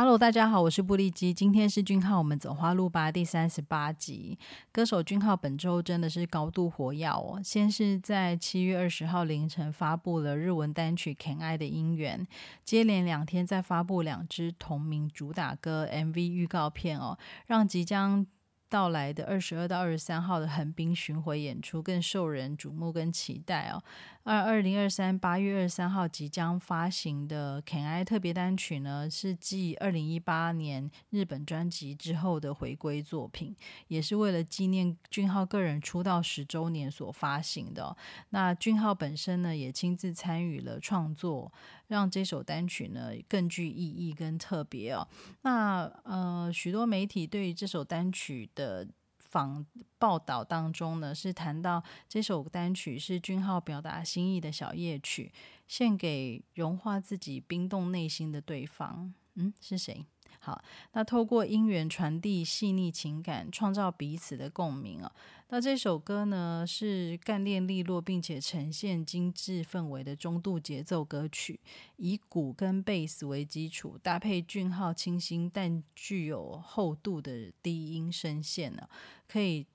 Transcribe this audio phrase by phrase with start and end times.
[0.00, 1.34] Hello，大家好，我是布利基。
[1.34, 4.38] 今天是俊浩，我们走花路吧第三十八集。
[4.72, 7.38] 歌手俊浩本周真的是高度活跃哦。
[7.44, 12.18] 先是在七月二十号凌晨发布了日文单曲《Can I 的音源》，
[12.64, 18.26] 接连两天再发布两支同名主打歌 MV 预告片哦，让即将
[18.70, 23.82] 到来的二十二到二十三号的横滨巡回演出更受人瞩目跟期待哦。
[24.22, 33.56] 而二零二三八月二十三号即将发行的《Can I》特别单曲呢，是继二零一八年日本专辑之后的回归作品，
[33.88, 37.96] 也是为了纪念俊浩个人出道十周年所发行的。
[38.28, 41.50] 那俊浩本身呢，也亲自参与了创作，
[41.88, 45.08] 让这首单曲呢更具意义跟特别哦。
[45.42, 48.48] 那呃，许多媒体对于这首单曲。
[48.60, 48.86] 的
[49.18, 49.64] 访
[49.98, 55.32] 报道当中呢，是谈到这首单曲是君浩表达心意的小夜曲，
[55.66, 59.14] 献给融化自己冰冻内心的对方。
[59.34, 60.04] 嗯，是谁？
[60.42, 60.60] 好，
[60.92, 65.12] 那透过音源传递细腻情感，创造彼此的共鸣啊。
[65.50, 71.60] 那这首歌呢，是干练利落，并且呈现精致氛围的中度节奏歌曲，
[71.96, 78.88] 以鼓跟贝斯为基础，搭配俊浩清新但具有厚度的低音声线呢，
[79.28, 79.66] 可以。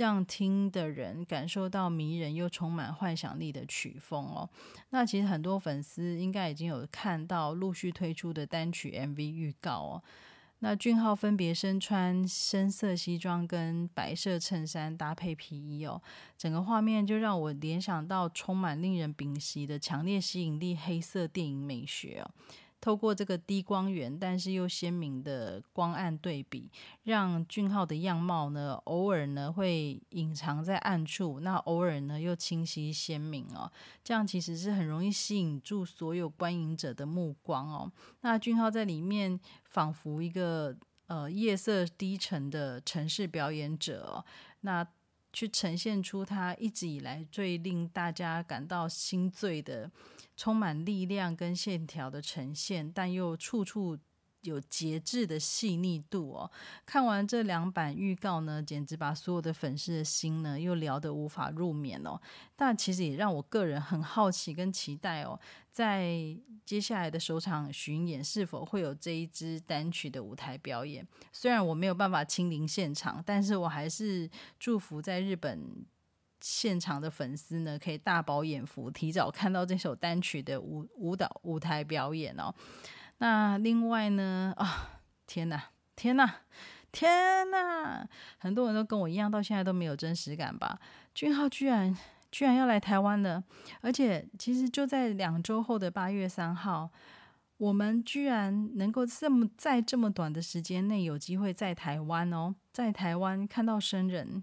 [0.00, 4.48] 让听的人感受到迷人又充满幻想力的曲风哦。
[4.88, 10.02] 那其实很多粉丝应该已经有看到陆续推出的单曲 MV 预告哦。
[10.60, 16.00] 那俊浩分别身穿深色西装跟白色衬衫搭配皮衣哦，
[16.38, 22.30] 整个画面就让我联想到充满令人屏息的强烈吸引力黑色电影美学哦。
[22.80, 26.70] 透过这个低光源，但是又鲜明的光暗对比，
[27.02, 33.70] 让俊浩的样貌呢，偶尔呢会隐藏在暗处，那偶尔呢又清晰鲜明哦。
[34.02, 37.92] 这样其实是很容易吸引住所有观影者的目光哦。
[38.22, 40.74] 那俊浩在里面仿佛一个
[41.06, 44.24] 呃夜色低沉的城市表演者，
[44.62, 44.86] 那
[45.32, 49.90] 去呈现出他一直以来最令大家感到心醉的。
[50.36, 53.98] 充满力量跟线条的呈现，但又处处
[54.42, 56.50] 有节制的细腻度哦。
[56.86, 62.20] 看完这两版预告呢，简直把所有的粉丝的心呢又聊得无法入眠哦。
[62.56, 65.38] 但其实也让我个人很好奇跟期待哦，
[65.70, 71.06] 在接下来的首场巡演是否会有这一支单曲的舞台表演？
[71.32, 75.86] 虽然我没有办法亲临现场，但是我还是祝福在日本。
[76.42, 82.50] 现场的粉丝呢，可以大饱眼福，提早看到这首单曲的舞舞蹈舞台表演哦。
[83.20, 85.62] 那另外呢，啊，天哪，
[85.94, 86.40] 天哪，
[86.90, 88.08] 天哪！
[88.38, 90.80] 很多人都跟我一样，到现在都没有真实感吧？
[91.14, 91.96] 俊浩居然
[92.30, 93.44] 居然要来台湾了，
[93.82, 96.90] 而且其实就在两周后的八月三号，
[97.58, 104.42] 我们居然能够这么在这么短的时间内有机会在台湾哦，在台湾看到生人。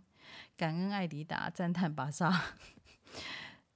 [0.56, 2.32] 感恩艾迪达，赞叹巴萨。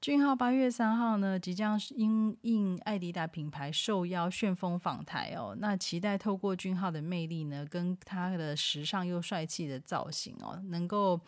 [0.01, 5.55] 俊浩八月三号呢，即将因应艾迪达品牌受邀旋风访台哦。
[5.59, 11.21] 那期待透过俊浩的魅力呢，跟他的时尚又帅气的造型哦，能够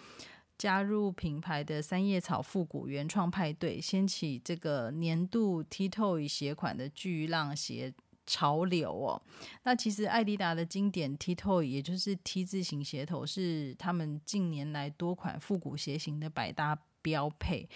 [0.57, 7.94] 加入品牌的三叶草复古原创派对，掀起这个年度 T t o 鞋款的巨浪鞋。
[8.25, 9.22] 潮流哦，
[9.63, 17.67] 那其实艾迪达的经典 T Toe，也就是 T 字形鞋头，是他们近年来多款复古鞋型的百搭标配。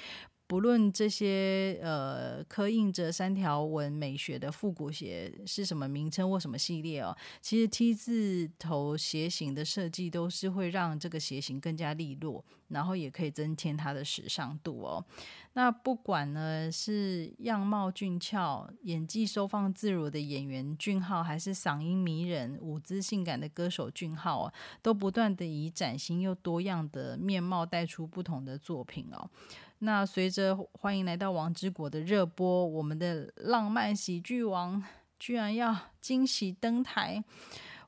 [0.48, 15.06] 不论这些呃刻印着三条纹美学的复古鞋是什么名称或什么系列哦，其实 T 字头鞋型的设计都是会让这个鞋型更加利落，然后也可以增添它的时尚度哦。
[15.54, 29.30] 那不管呢是样貌俊俏、演技收放自如的演员俊浩，还是嗓音迷人、舞姿性感的歌手俊浩哦，都不断的以崭新又多样的面貌带出不同的作品哦。
[29.80, 34.84] 那随着《欢迎来到王之国》的热播，我们的浪漫喜剧王
[35.20, 37.24] 居然要惊喜登台！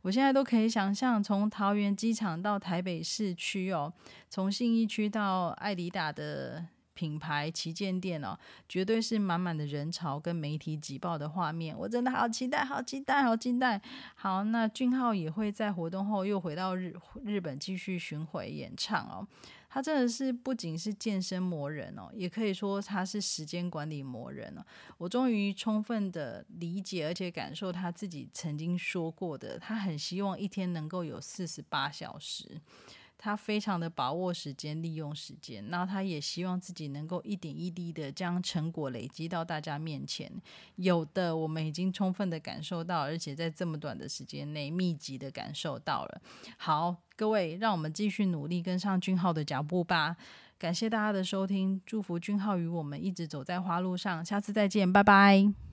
[0.03, 3.91] 我现在都可以想象，从桃园机场到台北市区哦，
[4.29, 6.63] 从信义区到艾迪达的
[6.99, 8.37] 品牌旗舰店哦，
[8.67, 11.73] 绝对是满满的人潮跟媒体挤爆的画面。
[11.77, 13.81] 我真的好期待，好期待，好期待！
[14.15, 16.93] 好，那俊浩也会在活动后又回到日
[17.23, 19.25] 日本继续巡回演唱哦。
[19.69, 24.65] 他真的是不仅是健身魔人哦，也可以说他是时间管理魔人哦。
[24.97, 32.59] 我终于充分的理解而且感受他自己曾经说过的，他很希望一天能够有四十八小时。
[33.21, 40.31] 他非常的把握时间，利用时间，然后他也希望自己能够一点一滴的将成果累积到大家面前。
[40.77, 46.21] 有的我们已经充分的感受到，而且在这么短的时间内密集的感受到了。
[46.55, 50.15] 好，各位，让我们继续努力跟上俊浩的脚步吧。
[50.57, 54.23] 感谢大家的收听，祝福俊浩与我们一直走在花路上。
[54.23, 55.68] 下次再见，拜拜。